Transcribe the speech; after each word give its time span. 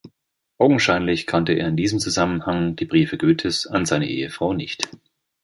Augenscheinlich 0.57 1.27
kannte 1.27 1.53
er 1.53 1.67
in 1.67 1.75
diesem 1.77 1.99
Zusammenhang 1.99 2.75
die 2.75 2.85
Briefe 2.85 3.19
Goethes 3.19 3.67
an 3.67 3.85
seine 3.85 4.09
Ehefrau 4.09 4.51
nicht. 4.53 4.89